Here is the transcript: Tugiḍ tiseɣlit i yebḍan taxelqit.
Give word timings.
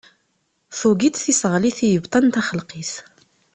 Tugiḍ 0.79 1.15
tiseɣlit 1.17 1.79
i 1.85 1.87
yebḍan 1.89 2.27
taxelqit. 2.33 2.93